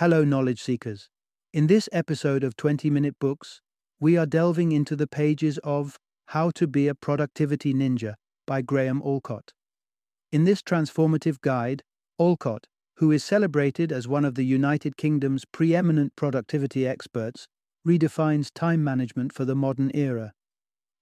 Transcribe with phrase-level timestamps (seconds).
[0.00, 1.10] Hello, knowledge seekers.
[1.52, 3.60] In this episode of 20 Minute Books,
[4.00, 8.14] we are delving into the pages of How to Be a Productivity Ninja
[8.46, 9.52] by Graham Allcott.
[10.32, 11.82] In this transformative guide,
[12.18, 17.46] Allcott, who is celebrated as one of the United Kingdom's preeminent productivity experts,
[17.86, 20.32] redefines time management for the modern era.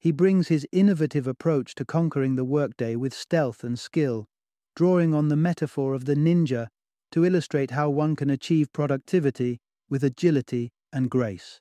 [0.00, 4.26] He brings his innovative approach to conquering the workday with stealth and skill,
[4.74, 6.66] drawing on the metaphor of the ninja
[7.12, 11.60] to illustrate how one can achieve productivity with agility and grace.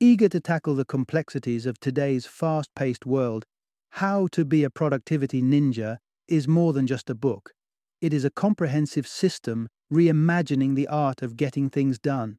[0.00, 3.44] Eager to tackle the complexities of today's fast paced world,
[3.90, 5.98] How to Be a Productivity Ninja
[6.28, 7.52] is more than just a book.
[8.00, 12.38] It is a comprehensive system reimagining the art of getting things done.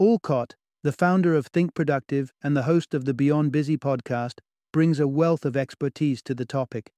[0.00, 4.40] Allcott, the founder of Think Productive and the host of the Beyond Busy podcast,
[4.72, 6.92] brings a wealth of expertise to the topic.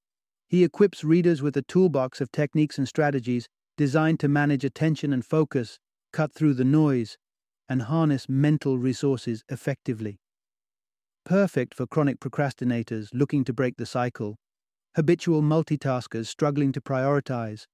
[0.48, 3.48] He equips readers with a toolbox of techniques and strategies
[3.80, 5.78] designed to manage attention and focus,
[6.12, 7.16] cut through the noise,
[7.66, 10.20] and harness mental resources effectively.
[11.24, 14.36] Perfect for chronic procrastinators looking to break the cycle,
[14.96, 17.64] habitual multitaskers struggling to prioritize,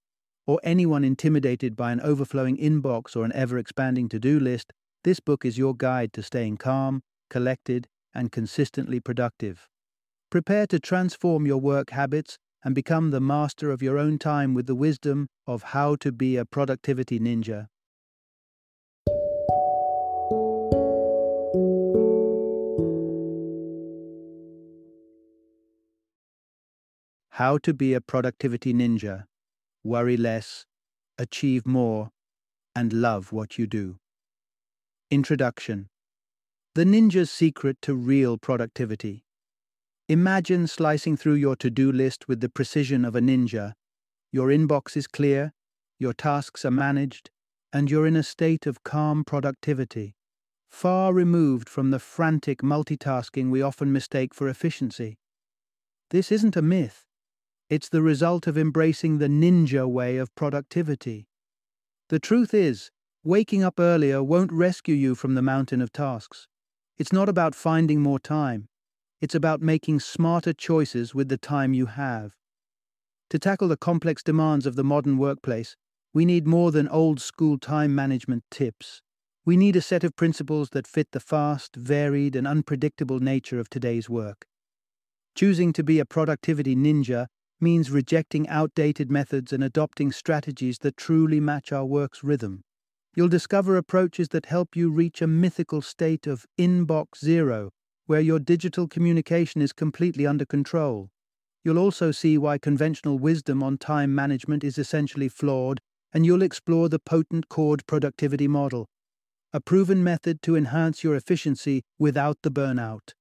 [0.46, 4.72] or anyone intimidated by an overflowing inbox or an ever expanding to do list,
[5.02, 9.66] this book is your guide to staying calm, collected, and consistently productive.
[10.30, 14.66] Prepare to transform your work habits and become the master of your own time with
[14.66, 17.68] the wisdom of how to be a productivity ninja.
[27.28, 29.26] How to be a productivity ninja.
[29.84, 30.66] Worry less,
[31.18, 32.10] achieve more,
[32.74, 33.98] and love what you do.
[35.08, 35.86] Introduction
[36.74, 39.25] The Ninja's Secret to Real Productivity.
[40.08, 43.72] Imagine slicing through your to do list with the precision of a ninja.
[44.30, 45.52] Your inbox is clear,
[45.98, 47.28] your tasks are managed,
[47.72, 50.14] and you're in a state of calm productivity,
[50.70, 55.18] far removed from the frantic multitasking we often mistake for efficiency.
[56.10, 57.04] This isn't a myth.
[57.68, 61.26] It's the result of embracing the ninja way of productivity.
[62.10, 62.92] The truth is,
[63.24, 66.46] waking up earlier won't rescue you from the mountain of tasks.
[66.96, 68.68] It's not about finding more time.
[69.20, 72.34] It's about making smarter choices with the time you have.
[73.30, 75.74] To tackle the complex demands of the modern workplace,
[76.12, 79.00] we need more than old school time management tips.
[79.44, 83.70] We need a set of principles that fit the fast, varied, and unpredictable nature of
[83.70, 84.46] today's work.
[85.34, 87.26] Choosing to be a productivity ninja
[87.60, 92.62] means rejecting outdated methods and adopting strategies that truly match our work's rhythm.
[93.14, 97.70] You'll discover approaches that help you reach a mythical state of inbox zero,
[98.06, 101.10] where your digital communication is completely under control.
[101.64, 105.80] You'll also see why conventional wisdom on time management is essentially flawed,
[106.12, 108.86] and you'll explore the potent CORD productivity model,
[109.52, 113.14] a proven method to enhance your efficiency without the burnout.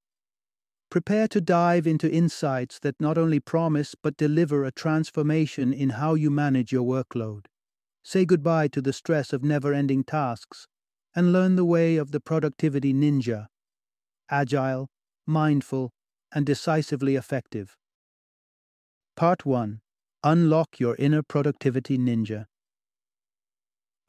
[0.91, 6.13] Prepare to dive into insights that not only promise but deliver a transformation in how
[6.13, 7.47] you manage your workload.
[8.03, 10.67] Say goodbye to the stress of never ending tasks
[11.15, 13.47] and learn the way of the productivity ninja
[14.29, 14.87] agile,
[15.25, 15.91] mindful,
[16.33, 17.75] and decisively effective.
[19.15, 19.81] Part 1
[20.23, 22.45] Unlock Your Inner Productivity Ninja.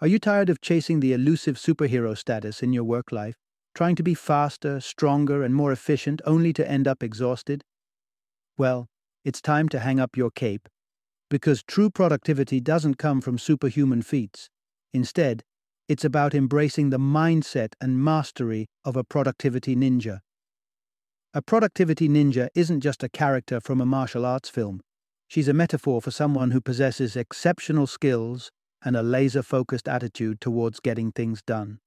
[0.00, 3.36] Are you tired of chasing the elusive superhero status in your work life?
[3.76, 7.62] trying to be faster, stronger, and more efficient only to end up exhausted?
[8.56, 8.88] Well,
[9.22, 10.66] it's time to hang up your cape.
[11.28, 14.48] Because true productivity doesn't come from superhuman feats.
[14.94, 15.42] Instead,
[15.88, 20.20] it's about embracing the mindset and mastery of a productivity ninja.
[21.32, 24.80] A productivity ninja isn't just a character from a martial arts film.
[25.28, 28.50] She's a metaphor for someone who possesses exceptional skills
[28.84, 31.78] and a laser focused attitude towards getting things done.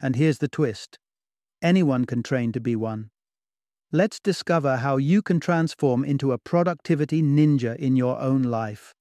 [0.00, 0.98] And here's the twist
[1.60, 3.10] anyone can train to be one.
[3.90, 8.94] Let's discover how you can transform into a productivity ninja in your own life.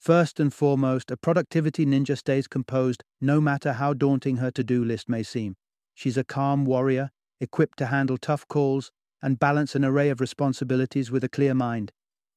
[0.00, 4.82] First and foremost, a productivity ninja stays composed no matter how daunting her to do
[4.82, 5.56] list may seem.
[5.94, 11.10] She's a calm warrior, equipped to handle tough calls and balance an array of responsibilities
[11.10, 11.92] with a clear mind.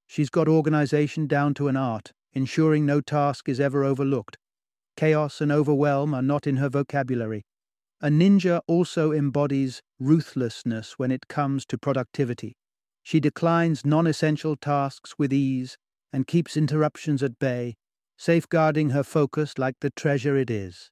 [0.07, 4.38] She's got organization down to an art, ensuring no task is ever overlooked.
[4.98, 7.45] Chaos and overwhelm are not in her vocabulary,
[8.01, 12.57] a ninja also embodies ruthlessness when it comes to productivity.
[13.01, 15.77] She declines non essential tasks with ease
[16.13, 17.75] and keeps interruptions at bay,
[18.18, 20.92] safeguarding her focus like the treasure it is.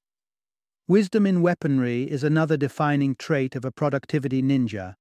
[0.88, 4.96] Wisdom in weaponry is another defining trait of a productivity ninja.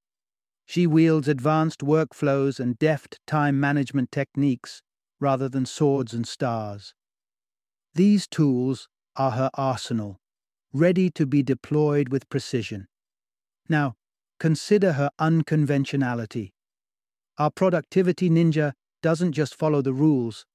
[0.67, 4.82] She wields advanced workflows and deft time management techniques
[5.19, 6.94] rather than swords and stars.
[7.94, 10.20] These tools are her arsenal,
[10.73, 12.87] ready to be deployed with precision.
[13.69, 13.94] Now,
[14.38, 16.52] consider her unconventionality.
[17.37, 20.47] Our productivity ninja doesn't just follow the rules,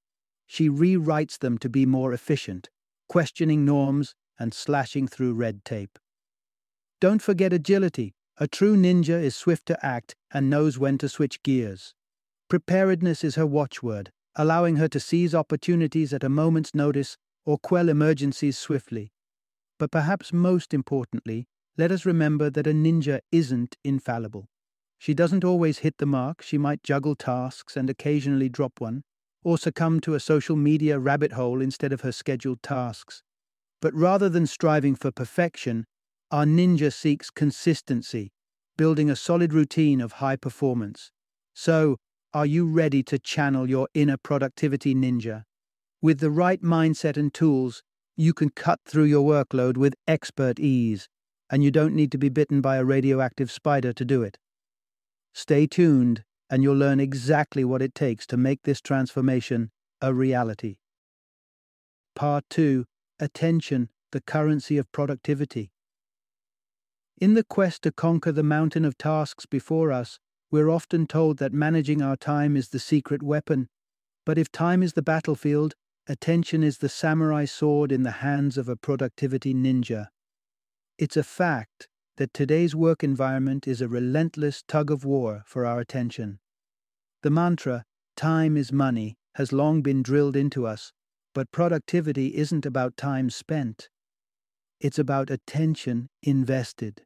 [0.46, 2.70] she rewrites them to be more efficient,
[3.10, 5.98] questioning norms and slashing through red tape.
[7.02, 8.14] Don't forget agility.
[8.38, 11.94] A true ninja is swift to act and knows when to switch gears.
[12.50, 17.88] Preparedness is her watchword, allowing her to seize opportunities at a moment's notice or quell
[17.88, 19.14] emergencies swiftly.
[19.80, 21.48] But perhaps most importantly,
[21.78, 24.48] let us remember that a ninja isn't infallible.
[25.06, 29.04] She doesn't always hit the mark, she might juggle tasks and occasionally drop one,
[29.44, 33.22] or succumb to a social media rabbit hole instead of her scheduled tasks.
[33.81, 35.86] But rather than striving for perfection,
[36.31, 38.31] our ninja seeks consistency,
[38.78, 41.12] building a solid routine of high performance.
[41.54, 41.98] So,
[42.34, 45.44] are you ready to channel your inner productivity ninja?
[46.01, 47.84] With the right mindset and tools,
[48.18, 51.08] you can cut through your workload with expert ease,
[51.51, 54.40] and you don't need to be bitten by a radioactive spider to do it.
[55.36, 59.70] Stay tuned, and you'll learn exactly what it takes to make this transformation
[60.02, 60.78] a reality.
[62.16, 62.86] Part 2
[63.20, 65.72] Attention, the currency of productivity.
[67.20, 70.20] In the quest to conquer the mountain of tasks before us,
[70.52, 73.68] we're often told that managing our time is the secret weapon.
[74.26, 75.74] But if time is the battlefield,
[76.08, 80.08] attention is the samurai sword in the hands of a productivity ninja.
[80.98, 85.80] It's a fact that today's work environment is a relentless tug of war for our
[85.80, 86.40] attention.
[87.24, 87.84] The mantra,
[88.16, 90.94] time is money, has long been drilled into us,
[91.34, 93.90] but productivity isn't about time spent.
[94.80, 97.04] It's about attention invested.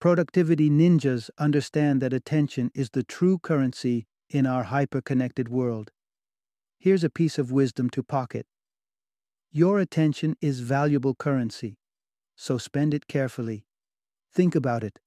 [0.00, 5.90] Productivity ninjas understand that attention is the true currency in our hyper-connected world.
[6.78, 8.46] Here's a piece of wisdom to pocket.
[9.50, 11.76] Your attention is valuable currency,
[12.34, 13.66] so spend it carefully.
[14.34, 14.98] Think about it.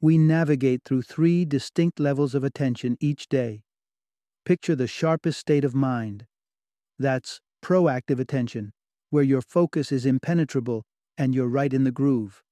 [0.00, 3.62] We navigate through three distinct levels of attention each day.
[4.44, 6.26] Picture the sharpest state of mind.
[6.98, 8.72] That's proactive attention,
[9.10, 10.84] where your focus is impenetrable
[11.16, 12.42] and you're right in the groove.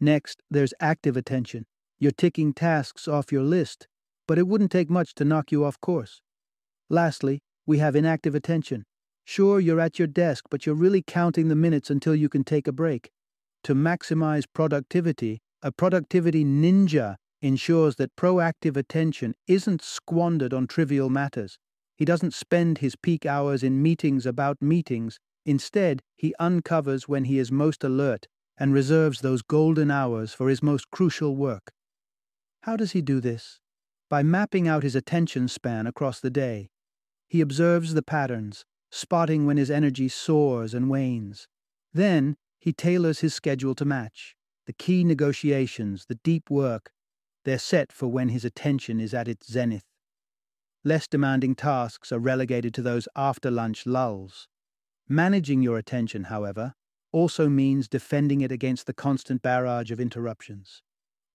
[0.00, 1.66] Next, there's active attention.
[1.98, 3.88] You're ticking tasks off your list,
[4.26, 6.22] but it wouldn't take much to knock you off course.
[6.88, 8.84] Lastly, we have inactive attention.
[9.24, 12.68] Sure, you're at your desk, but you're really counting the minutes until you can take
[12.68, 13.10] a break.
[13.64, 21.58] To maximize productivity, a productivity ninja ensures that proactive attention isn't squandered on trivial matters.
[21.96, 25.18] He doesn't spend his peak hours in meetings about meetings.
[25.46, 28.26] Instead, he uncovers when he is most alert
[28.58, 31.72] and reserves those golden hours for his most crucial work.
[32.62, 33.60] How does he do this?
[34.10, 36.68] By mapping out his attention span across the day.
[37.28, 41.48] He observes the patterns, spotting when his energy soars and wanes.
[41.92, 44.36] Then, he tailors his schedule to match.
[44.64, 46.92] The key negotiations, the deep work,
[47.44, 49.84] they're set for when his attention is at its zenith.
[50.82, 54.48] Less demanding tasks are relegated to those after lunch lulls.
[55.06, 56.72] Managing your attention, however,
[57.12, 60.82] also means defending it against the constant barrage of interruptions.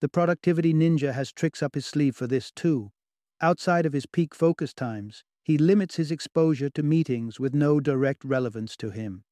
[0.01, 2.91] The productivity ninja has tricks up his sleeve for this too.
[3.39, 8.25] Outside of his peak focus times, he limits his exposure to meetings with no direct
[8.25, 9.25] relevance to him.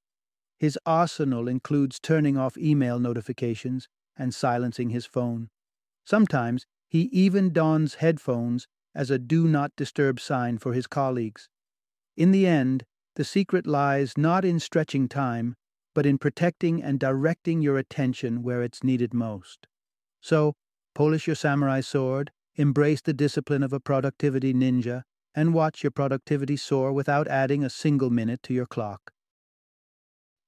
[0.58, 3.88] His arsenal includes turning off email notifications
[4.18, 5.50] and silencing his phone.
[6.06, 11.50] Sometimes he even dons headphones as a do not disturb sign for his colleagues.
[12.16, 12.84] In the end,
[13.16, 15.56] the secret lies not in stretching time,
[15.94, 19.68] but in protecting and directing your attention where it's needed most.
[20.22, 20.54] So,
[20.96, 25.04] polish your samurai sword, embrace the discipline of a productivity ninja,
[25.36, 29.12] and watch your productivity soar without adding a single minute to your clock.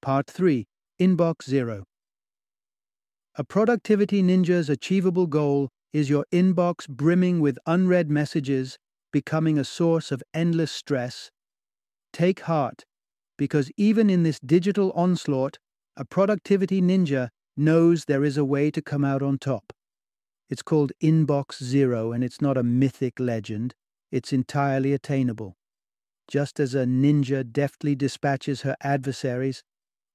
[0.01, 0.65] Part 3
[1.01, 1.83] Inbox Zero
[3.35, 8.77] A productivity ninja's achievable goal is your inbox brimming with unread messages,
[9.11, 11.29] becoming a source of endless stress.
[12.13, 12.85] Take heart
[13.37, 15.57] because even in this digital onslaught,
[15.97, 19.73] a productivity ninja knows there is a way to come out on top.
[20.49, 23.75] It's called Inbox Zero, and it's not a mythic legend,
[24.11, 25.57] it's entirely attainable.
[26.29, 29.63] Just as a ninja deftly dispatches her adversaries,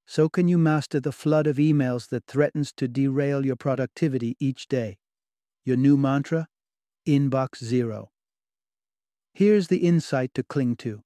[0.06, 4.68] so can you master the flood of emails that threatens to derail your productivity each
[4.68, 4.98] day.
[5.64, 6.46] Your new mantra?
[7.06, 8.10] Inbox Zero.
[9.32, 11.02] Here's the insight to cling to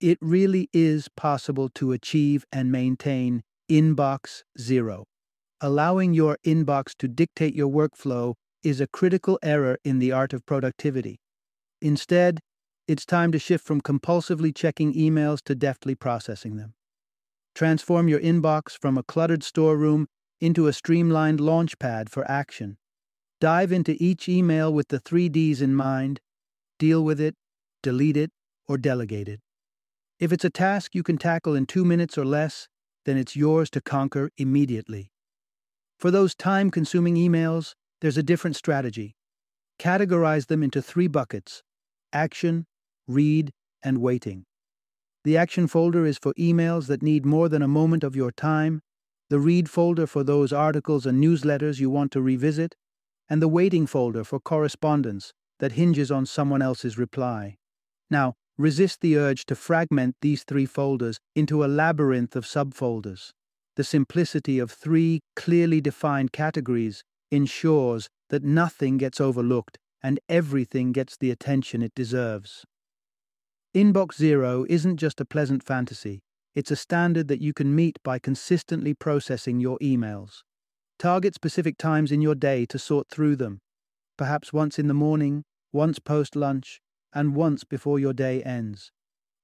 [0.00, 5.06] it really is possible to achieve and maintain inbox zero.
[5.60, 10.44] Allowing your inbox to dictate your workflow is a critical error in the art of
[10.44, 11.20] productivity.
[11.80, 12.40] Instead,
[12.86, 16.74] it's time to shift from compulsively checking emails to deftly processing them.
[17.54, 20.08] Transform your inbox from a cluttered storeroom
[20.40, 22.78] into a streamlined launchpad for action.
[23.40, 26.20] Dive into each email with the three Ds in mind
[26.78, 27.36] deal with it,
[27.82, 28.32] delete it,
[28.66, 29.40] or delegate it.
[30.18, 32.68] If it's a task you can tackle in two minutes or less,
[33.04, 35.12] then it's yours to conquer immediately.
[35.98, 39.14] For those time consuming emails, there's a different strategy.
[39.78, 41.62] Categorize them into three buckets
[42.12, 42.66] action,
[43.06, 44.46] read, and waiting.
[45.24, 48.82] The action folder is for emails that need more than a moment of your time,
[49.30, 52.74] the read folder for those articles and newsletters you want to revisit,
[53.28, 57.56] and the waiting folder for correspondence that hinges on someone else's reply.
[58.10, 63.30] Now, resist the urge to fragment these three folders into a labyrinth of subfolders.
[63.76, 71.16] The simplicity of three clearly defined categories ensures that nothing gets overlooked and everything gets
[71.16, 72.64] the attention it deserves.
[73.74, 76.22] Inbox Zero isn't just a pleasant fantasy,
[76.54, 80.42] it's a standard that you can meet by consistently processing your emails.
[80.96, 83.58] Target specific times in your day to sort through them,
[84.16, 86.80] perhaps once in the morning, once post lunch,
[87.12, 88.92] and once before your day ends.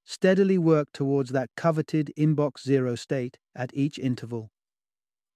[0.05, 4.53] Steadily work towards that coveted inbox zero state at each interval.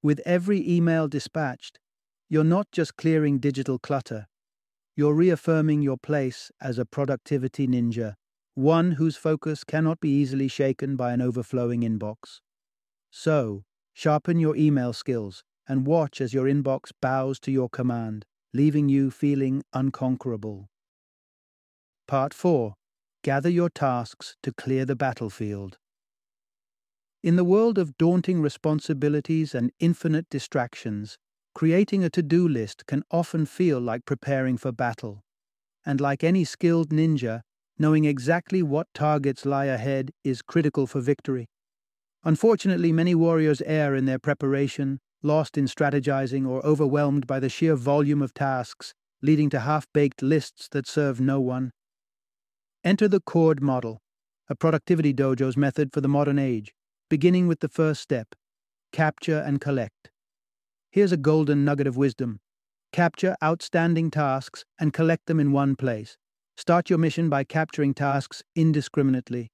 [0.05, 1.81] With every email dispatched,
[2.29, 4.29] you're not just clearing digital clutter,
[4.95, 8.15] you're reaffirming your place as a productivity ninja,
[8.55, 12.41] one whose focus cannot be easily shaken by an overflowing inbox.
[13.11, 18.89] So, sharpen your email skills and watch as your inbox bows to your command, leaving
[18.89, 20.69] you feeling unconquerable.
[22.07, 22.75] Part 4
[23.23, 25.79] Gather your tasks to clear the battlefield.
[27.23, 31.17] In the world of daunting responsibilities and infinite distractions,
[31.55, 35.25] creating a to do list can often feel like preparing for battle.
[35.87, 37.41] And like any skilled ninja,
[37.79, 41.47] knowing exactly what targets lie ahead is critical for victory.
[42.25, 47.77] Unfortunately, many warriors err in their preparation, lost in strategizing, or overwhelmed by the sheer
[47.77, 51.71] volume of tasks, leading to half baked lists that serve no one.
[52.83, 54.01] Enter the CORD model,
[54.49, 56.75] a productivity dojo's method for the modern age,
[57.09, 58.35] beginning with the first step
[58.93, 60.11] capture and collect.
[60.93, 62.39] Here's a golden nugget of wisdom
[62.93, 66.17] capture outstanding tasks and collect them in one place.
[66.57, 69.51] Start your mission by capturing tasks indiscriminately.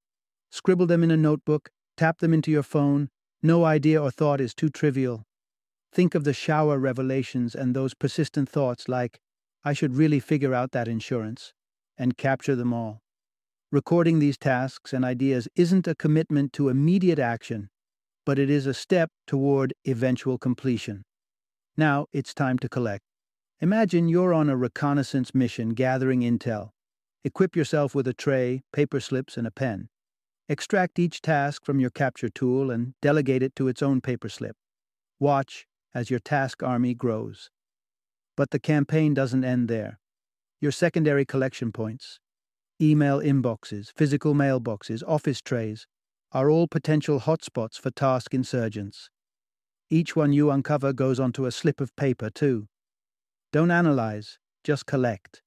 [0.51, 3.09] Scribble them in a notebook, tap them into your phone.
[3.43, 5.25] No idea or thought is too trivial.
[5.93, 9.19] Think of the shower revelations and those persistent thoughts like,
[9.65, 11.53] I should really figure out that insurance,
[11.99, 13.01] and capture them all.
[13.73, 17.71] Recording these tasks and ideas isn't a commitment to immediate action,
[18.27, 21.03] but it is a step toward eventual completion.
[21.77, 23.05] Now it's time to collect.
[23.61, 26.71] Imagine you're on a reconnaissance mission gathering intel.
[27.23, 29.91] Equip yourself with a tray, paper slips, and a pen.
[30.49, 34.57] Extract each task from your capture tool and delegate it to its own paper slip.
[35.19, 37.51] Watch as your task army grows.
[38.37, 40.01] But the campaign doesn't end there.
[40.61, 42.21] Your secondary collection points,
[42.81, 45.87] email inboxes, physical mailboxes, office trays,
[46.33, 49.11] are all potential hotspots for task insurgents.
[49.91, 52.69] Each one you uncover goes onto a slip of paper, too.
[53.53, 55.43] Don't analyze, just collect.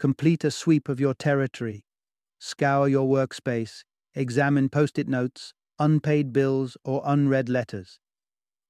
[0.00, 1.84] Complete a sweep of your territory.
[2.38, 8.00] Scour your workspace, examine post it notes, unpaid bills, or unread letters.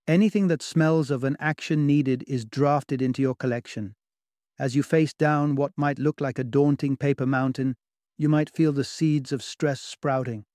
[0.08, 3.94] Anything that smells of an action needed is drafted into your collection.
[4.58, 7.76] As you face down what might look like a daunting paper mountain,
[8.18, 10.46] you might feel the seeds of stress sprouting.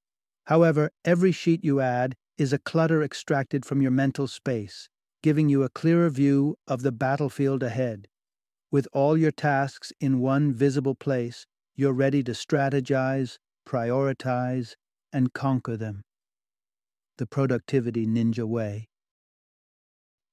[0.47, 4.89] However, every sheet you add is a clutter extracted from your mental space,
[5.23, 8.09] giving you a clearer view of the battlefield ahead.
[8.75, 14.73] With all your tasks in one visible place, you're ready to strategize, prioritize,
[15.13, 16.03] and conquer them.
[17.17, 18.89] The Productivity Ninja Way.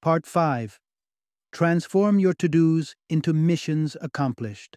[0.01, 0.77] Part 5
[1.53, 4.75] Transform your to dos into missions accomplished.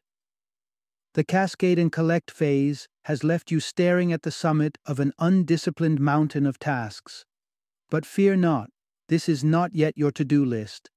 [1.14, 5.99] The cascade and collect phase has left you staring at the summit of an undisciplined
[5.99, 7.25] mountain of tasks.
[7.90, 8.70] But fear not,
[9.08, 10.88] this is not yet your to do list.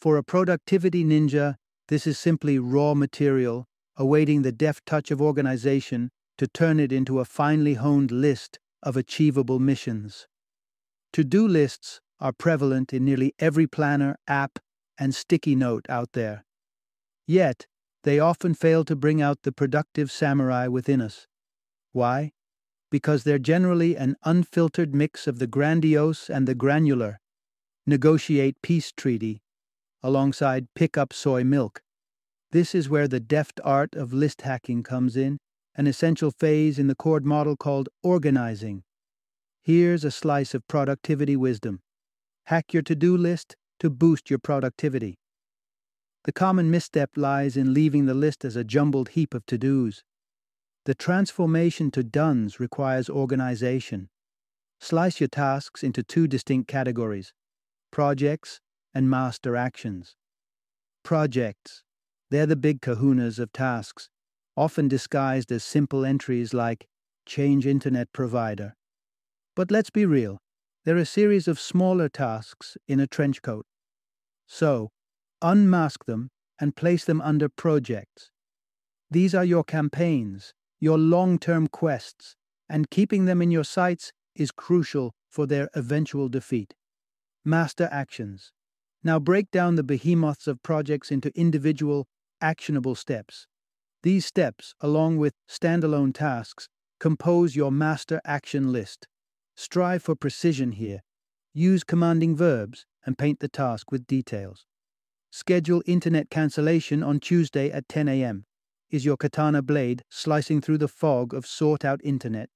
[0.00, 1.56] For a productivity ninja,
[1.88, 7.20] this is simply raw material awaiting the deft touch of organization to turn it into
[7.20, 10.26] a finely honed list of achievable missions.
[11.12, 14.58] To do lists are prevalent in nearly every planner, app,
[14.98, 16.44] and sticky note out there.
[17.26, 17.66] Yet,
[18.02, 21.26] they often fail to bring out the productive samurai within us.
[21.92, 22.32] Why?
[22.90, 27.20] Because they're generally an unfiltered mix of the grandiose and the granular.
[27.86, 29.42] Negotiate peace treaty,
[30.04, 31.80] alongside pick up soy milk.
[32.52, 35.38] This is where the deft art of list hacking comes in,
[35.74, 38.84] an essential phase in the CORD model called organizing.
[39.62, 41.80] Here's a slice of productivity wisdom.
[42.44, 45.16] Hack your to do list to boost your productivity.
[46.24, 50.04] The common misstep lies in leaving the list as a jumbled heap of to dos.
[50.84, 54.10] The transformation to dones requires organization.
[54.80, 57.32] Slice your tasks into two distinct categories
[57.90, 58.60] projects
[58.94, 60.16] and master actions.
[61.02, 61.82] Projects.
[62.30, 64.08] They're the big kahunas of tasks,
[64.56, 66.86] often disguised as simple entries like
[67.26, 68.74] change internet provider.
[69.56, 70.38] But let's be real,
[70.84, 73.66] they're a series of smaller tasks in a trench coat.
[74.46, 74.90] So,
[75.40, 78.30] unmask them and place them under projects.
[79.10, 82.36] These are your campaigns, your long term quests,
[82.68, 86.74] and keeping them in your sights is crucial for their eventual defeat.
[87.44, 88.52] Master actions.
[89.06, 92.08] Now break down the behemoths of projects into individual,
[92.40, 93.46] actionable steps.
[94.02, 96.68] These steps, along with standalone tasks,
[96.98, 99.06] compose your master action list.
[99.56, 101.02] Strive for precision here.
[101.52, 104.64] Use commanding verbs and paint the task with details.
[105.30, 108.46] Schedule internet cancellation on Tuesday at 10 a.m.
[108.90, 112.48] Is your katana blade slicing through the fog of sought out internet?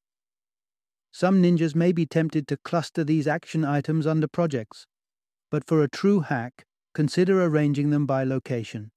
[1.12, 4.87] Some ninjas may be tempted to cluster these action items under projects,
[5.50, 6.64] but for a true hack,
[6.95, 8.90] consider arranging them by location.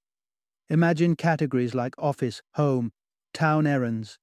[0.70, 2.92] Imagine categories like office, home,
[3.34, 4.18] town errands.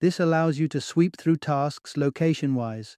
[0.00, 2.96] This allows you to sweep through tasks location wise.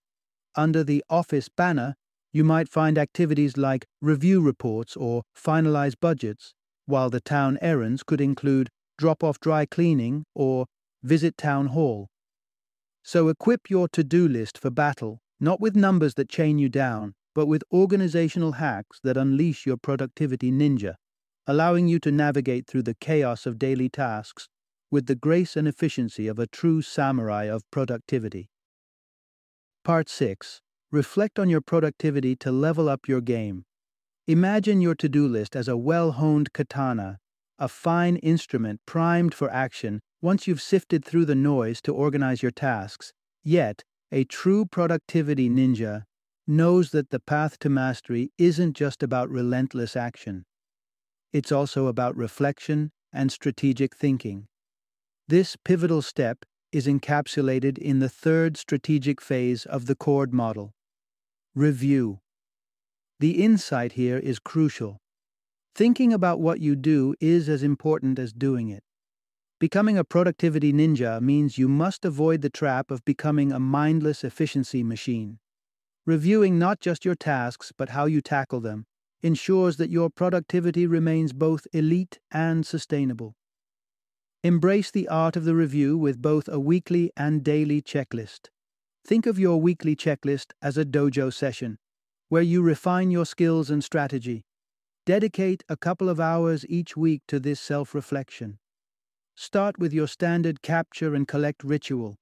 [0.55, 1.95] Under the office banner,
[2.33, 6.55] you might find activities like review reports or finalize budgets,
[6.87, 8.69] while the town errands could include
[8.99, 10.67] drop off dry cleaning or
[11.03, 12.09] visit town hall.
[13.03, 17.15] So equip your to do list for battle, not with numbers that chain you down,
[17.37, 20.95] but with organizational hacks that unleash your productivity ninja,
[21.47, 24.49] allowing you to navigate through the chaos of daily tasks
[24.91, 28.49] with the grace and efficiency of a true samurai of productivity.
[29.85, 33.67] Part 6 Reflect on your productivity to level up your game.
[34.27, 37.19] Imagine your to do list as a well honed katana,
[37.59, 42.51] a fine instrument primed for action once you've sifted through the noise to organize your
[42.51, 43.13] tasks.
[43.45, 46.05] Yet, a true productivity ninja
[46.47, 50.45] knows that the path to mastery isn't just about relentless action.
[51.33, 54.47] It's also about reflection and strategic thinking.
[55.29, 60.73] This pivotal step is encapsulated in the third strategic phase of the CORD model
[61.55, 62.21] Review.
[63.19, 64.99] The insight here is crucial.
[65.75, 68.83] Thinking about what you do is as important as doing it.
[69.59, 74.83] Becoming a productivity ninja means you must avoid the trap of becoming a mindless efficiency
[74.83, 75.39] machine.
[76.07, 78.87] Reviewing not just your tasks, but how you tackle them,
[79.23, 83.35] ensures that your productivity remains both elite and sustainable.
[84.45, 88.51] Embrace the art of the review with both a weekly and daily checklist.
[89.05, 91.77] Think of your weekly checklist as a dojo session,
[92.29, 94.45] where you refine your skills and strategy.
[95.07, 98.59] Dedicate a couple of hours each week to this self reflection.
[99.35, 102.17] Start with your standard capture and collect ritual,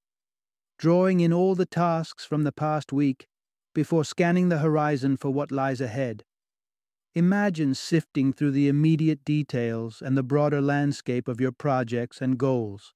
[0.79, 3.27] drawing in all the tasks from the past week
[3.75, 6.25] before scanning the horizon for what lies ahead.
[7.15, 12.95] Imagine sifting through the immediate details and the broader landscape of your projects and goals.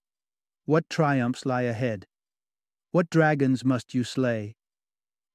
[0.64, 2.06] What triumphs lie ahead?
[2.90, 4.56] What dragons must you slay?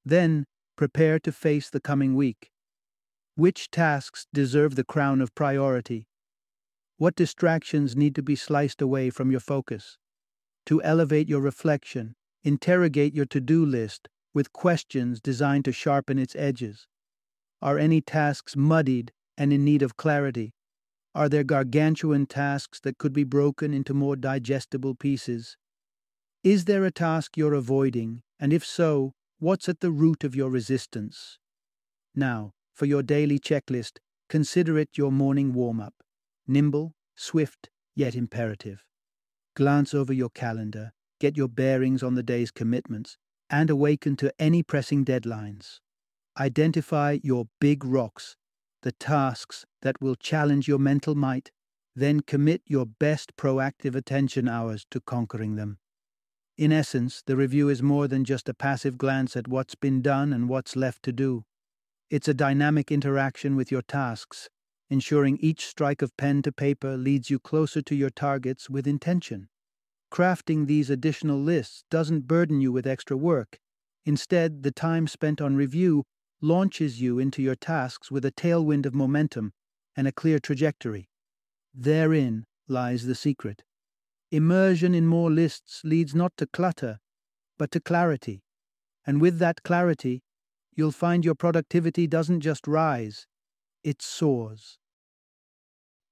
[0.04, 0.44] Then
[0.76, 2.50] prepare to face the coming week.
[3.36, 6.08] Which tasks deserve the crown of priority?
[6.96, 9.98] What distractions need to be sliced away from your focus?
[10.66, 16.36] To elevate your reflection, interrogate your to do list with questions designed to sharpen its
[16.36, 16.86] edges.
[17.62, 20.52] Are any tasks muddied and in need of clarity?
[21.14, 25.56] Are there gargantuan tasks that could be broken into more digestible pieces?
[26.42, 30.50] Is there a task you're avoiding, and if so, what's at the root of your
[30.50, 31.38] resistance?
[32.14, 35.94] Now, for your daily checklist, consider it your morning warm up.
[36.46, 38.84] Nimble, swift, yet imperative.
[39.54, 43.16] Glance over your calendar, get your bearings on the day's commitments,
[43.54, 45.78] and awaken to any pressing deadlines.
[46.36, 48.36] Identify your big rocks,
[48.82, 51.52] the tasks that will challenge your mental might,
[51.94, 55.78] then commit your best proactive attention hours to conquering them.
[56.58, 60.32] In essence, the review is more than just a passive glance at what's been done
[60.32, 61.44] and what's left to do.
[62.10, 64.48] It's a dynamic interaction with your tasks,
[64.90, 69.48] ensuring each strike of pen to paper leads you closer to your targets with intention.
[70.14, 73.58] Crafting these additional lists doesn't burden you with extra work.
[74.06, 76.04] Instead, the time spent on review
[76.40, 79.52] launches you into your tasks with a tailwind of momentum
[79.96, 81.08] and a clear trajectory.
[81.74, 83.64] Therein lies the secret.
[84.30, 87.00] Immersion in more lists leads not to clutter,
[87.58, 88.44] but to clarity.
[89.04, 90.22] And with that clarity,
[90.76, 93.26] you'll find your productivity doesn't just rise,
[93.82, 94.78] it soars.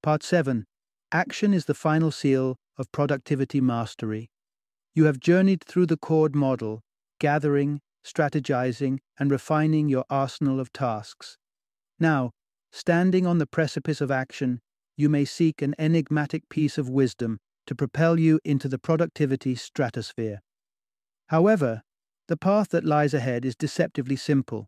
[0.01, 0.65] Part 7
[1.13, 4.31] Action is the final seal of productivity mastery.
[4.95, 6.81] You have journeyed through the CORD model,
[7.19, 11.37] gathering, strategizing, and refining your arsenal of tasks.
[11.99, 12.31] Now,
[12.71, 14.59] standing on the precipice of action,
[14.97, 20.41] you may seek an enigmatic piece of wisdom to propel you into the productivity stratosphere.
[21.27, 21.83] However,
[22.27, 24.67] the path that lies ahead is deceptively simple.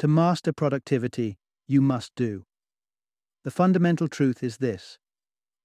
[0.00, 2.44] To master productivity, you must do.
[3.44, 4.98] The fundamental truth is this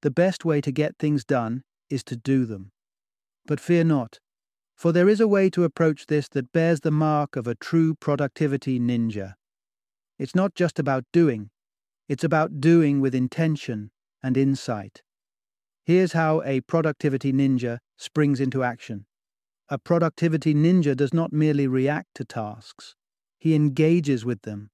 [0.03, 2.71] the best way to get things done is to do them.
[3.45, 4.19] But fear not,
[4.75, 7.95] for there is a way to approach this that bears the mark of a true
[7.95, 9.35] productivity ninja.
[10.19, 11.51] It's not just about doing,
[12.09, 15.01] it's about doing with intention and insight.
[15.85, 19.05] Here's how a productivity ninja springs into action.
[19.69, 22.95] A productivity ninja does not merely react to tasks,
[23.39, 24.69] he engages with them,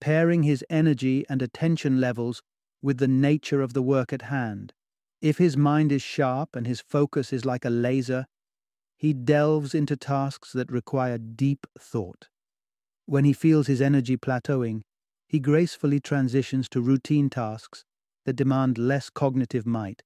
[0.00, 2.42] pairing his energy and attention levels
[2.82, 4.72] with the nature of the work at hand.
[5.20, 8.26] If his mind is sharp and his focus is like a laser,
[8.96, 12.28] he delves into tasks that require deep thought.
[13.06, 14.82] When he feels his energy plateauing,
[15.28, 17.84] he gracefully transitions to routine tasks
[18.26, 20.02] that demand less cognitive might.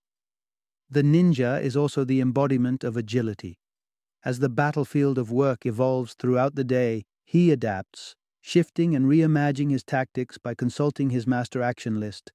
[0.89, 3.59] The ninja is also the embodiment of agility.
[4.25, 9.83] As the battlefield of work evolves throughout the day, he adapts, shifting and reimagining his
[9.83, 12.33] tactics by consulting his master action list,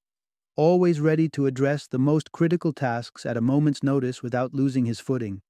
[0.55, 4.99] always ready to address the most critical tasks at a moment's notice without losing his
[4.99, 5.41] footing.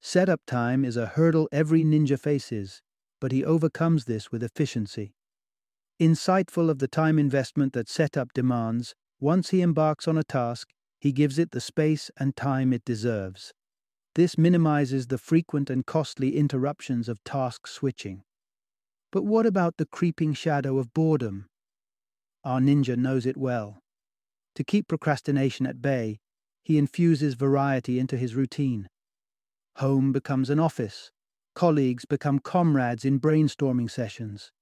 [0.00, 2.82] Setup time is a hurdle every ninja faces,
[3.20, 5.14] but he overcomes this with efficiency.
[6.00, 11.12] Insightful of the time investment that setup demands, once he embarks on a task, he
[11.12, 13.52] gives it the space and time it deserves.
[14.14, 18.22] This minimizes the frequent and costly interruptions of task switching.
[19.12, 21.46] But what about the creeping shadow of boredom?
[22.44, 23.83] Our ninja knows it well.
[24.54, 26.18] To keep procrastination at bay,
[26.62, 28.88] he infuses variety into his routine.
[29.76, 31.10] Home becomes an office.
[31.54, 34.52] Colleagues become comrades in brainstorming sessions.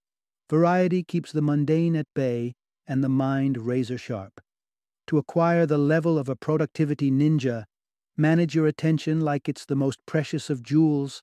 [0.50, 2.54] Variety keeps the mundane at bay
[2.86, 4.40] and the mind razor sharp.
[5.06, 7.64] To acquire the level of a productivity ninja,
[8.16, 11.22] manage your attention like it's the most precious of jewels,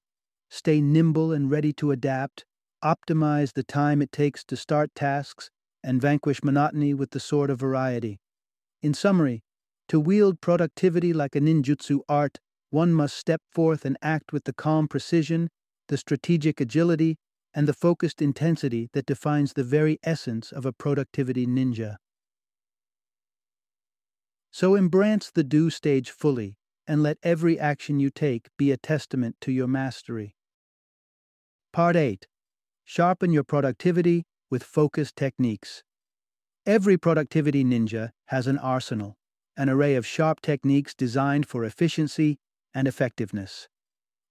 [0.50, 2.46] stay nimble and ready to adapt,
[2.84, 5.50] optimize the time it takes to start tasks,
[5.84, 8.20] and vanquish monotony with the sword of variety.
[8.82, 9.44] In summary,
[9.90, 12.40] to wield productivity like a ninjutsu art
[12.70, 15.50] one must step forth and act with the calm precision,
[15.88, 17.18] the strategic agility,
[17.54, 21.98] and the focused intensity that defines the very essence of a productivity ninja.
[24.52, 29.36] So embrace the do stage fully and let every action you take be a testament
[29.42, 30.36] to your mastery.
[31.74, 32.28] Part 8
[32.84, 35.84] Sharpen your productivity with focused techniques.
[36.70, 39.18] Every productivity ninja has an arsenal,
[39.58, 42.38] an array of sharp techniques designed for efficiency
[42.76, 43.68] and effectiveness.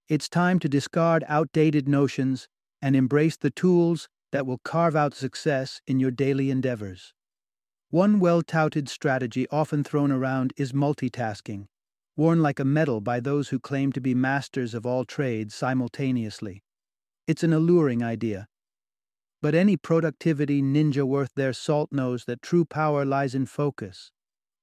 [0.07, 2.47] It's time to discard outdated notions
[2.81, 7.13] and embrace the tools that will carve out success in your daily endeavors.
[7.89, 11.67] One well touted strategy often thrown around is multitasking,
[12.15, 16.63] worn like a medal by those who claim to be masters of all trades simultaneously.
[17.27, 18.47] It's an alluring idea.
[19.41, 24.11] But any productivity ninja worth their salt knows that true power lies in focus,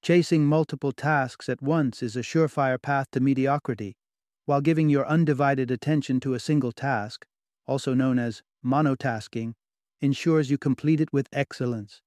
[0.07, 3.97] Chasing multiple tasks at once is a surefire path to mediocrity,
[4.45, 7.27] while giving your undivided attention to a single task,
[7.67, 9.55] also known as monotasking,
[10.01, 12.03] ensures you complete it with excellence.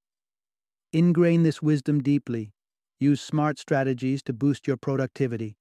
[0.94, 2.54] Ingrain this wisdom deeply.
[3.02, 5.58] Use smart strategies to boost your productivity.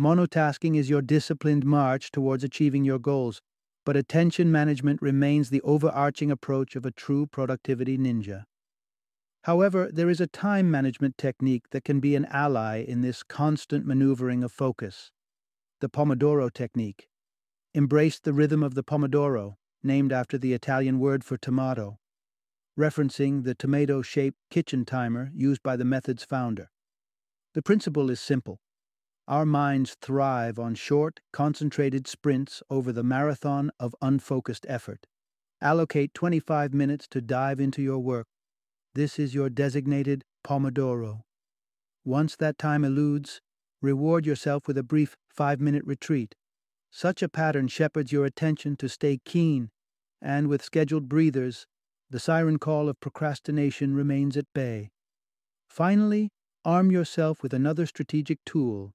[0.00, 3.42] Monotasking is your disciplined march towards achieving your goals,
[3.84, 8.44] but attention management remains the overarching approach of a true productivity ninja.
[9.44, 13.84] However, there is a time management technique that can be an ally in this constant
[13.84, 15.10] maneuvering of focus
[15.80, 17.08] the Pomodoro technique.
[17.74, 21.98] Embrace the rhythm of the Pomodoro, named after the Italian word for tomato,
[22.78, 26.70] referencing the tomato shaped kitchen timer used by the method's founder.
[27.54, 28.60] The principle is simple.
[29.28, 35.06] Our minds thrive on short, concentrated sprints over the marathon of unfocused effort.
[35.60, 38.26] Allocate 25 minutes to dive into your work
[38.94, 41.22] this is your designated Pomodoro.
[42.04, 43.40] Once that time eludes,
[43.80, 46.34] reward yourself with a brief five minute retreat.
[46.90, 49.70] Such a pattern shepherds your attention to stay keen,
[50.20, 51.66] and with scheduled breathers,
[52.10, 54.90] the siren call of procrastination remains at bay.
[55.66, 56.28] Finally,
[56.66, 58.92] arm yourself with another strategic tool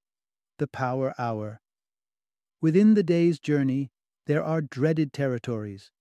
[0.57, 1.61] the Power Hour.
[2.61, 3.91] Within the day's journey,
[4.25, 5.91] there are dreaded territories,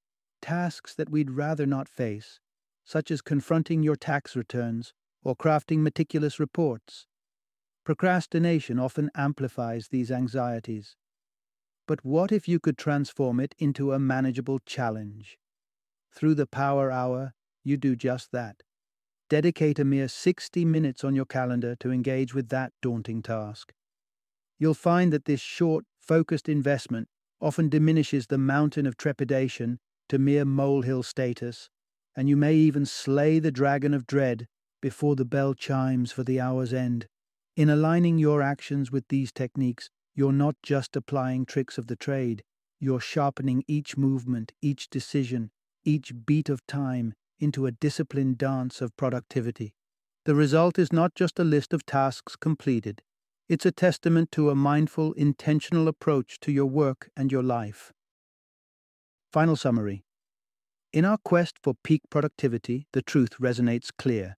[0.40, 2.40] tasks that we'd rather not face,
[2.84, 7.06] such as confronting your tax returns or crafting meticulous reports.
[7.84, 10.96] Procrastination often amplifies these anxieties.
[11.86, 15.38] But what if you could transform it into a manageable challenge?
[16.12, 18.62] Through the Power Hour, you do just that.
[19.28, 23.72] Dedicate a mere 60 minutes on your calendar to engage with that daunting task.
[24.58, 27.08] You'll find that this short, focused investment
[27.40, 31.68] often diminishes the mountain of trepidation to mere molehill status,
[32.16, 34.46] and you may even slay the dragon of dread
[34.80, 37.06] before the bell chimes for the hour's end.
[37.56, 42.42] In aligning your actions with these techniques, you're not just applying tricks of the trade,
[42.80, 45.50] you're sharpening each movement, each decision,
[45.84, 49.74] each beat of time into a disciplined dance of productivity.
[50.24, 53.02] The result is not just a list of tasks completed,
[53.48, 57.92] it's a testament to a mindful, intentional approach to your work and your life.
[59.32, 60.04] Final summary
[60.92, 64.36] In our quest for peak productivity, the truth resonates clear.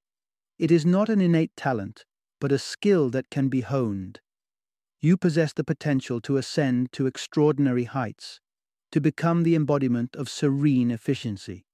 [0.59, 2.05] It is not an innate talent,
[2.41, 4.21] but a skill that can be honed.
[5.01, 8.41] You possess the potential to ascend to extraordinary heights,
[8.93, 11.65] to become the embodiment of serene efficiency.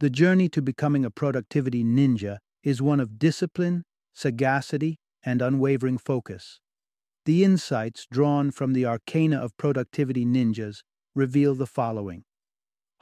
[0.00, 6.58] The journey to becoming a productivity ninja is one of discipline, sagacity, and unwavering focus.
[7.26, 10.78] The insights drawn from the arcana of productivity ninjas
[11.14, 12.24] reveal the following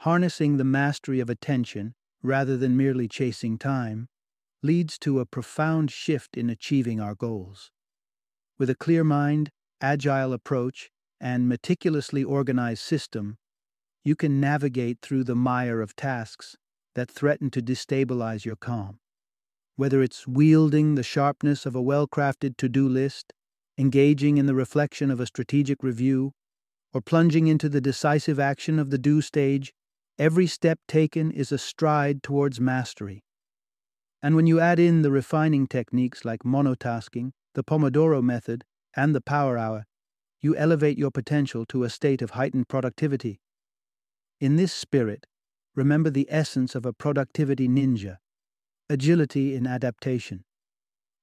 [0.01, 4.09] Harnessing the mastery of attention, rather than merely chasing time,
[4.61, 7.71] leads to a profound shift in achieving our goals.
[8.59, 13.37] With a clear mind, agile approach, and meticulously organized system,
[14.03, 16.57] you can navigate through the mire of tasks
[16.93, 18.99] that threaten to destabilize your calm.
[19.77, 23.31] Whether it's wielding the sharpness of a well crafted to do list,
[23.77, 26.33] engaging in the reflection of a strategic review,
[26.93, 29.75] or plunging into the decisive action of the do stage,
[30.17, 33.23] every step taken is a stride towards mastery.
[34.19, 38.63] And when you add in the refining techniques like monotasking, the Pomodoro method,
[38.95, 39.85] and the power hour,
[40.41, 43.41] you elevate your potential to a state of heightened productivity.
[44.41, 45.27] In this spirit,
[45.75, 48.17] remember the essence of a productivity ninja
[48.89, 50.45] agility in adaptation,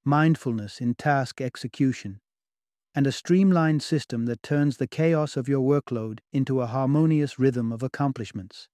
[0.04, 2.20] mindfulness in task execution,
[2.94, 7.72] and a streamlined system that turns the chaos of your workload into a harmonious rhythm
[7.72, 8.68] of accomplishments.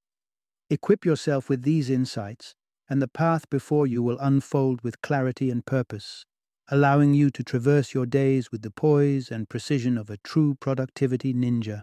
[0.69, 2.55] Equip yourself with these insights,
[2.89, 6.27] and the path before you will unfold with clarity and purpose,
[6.69, 11.33] allowing you to traverse your days with the poise and precision of a true productivity
[11.33, 11.83] ninja.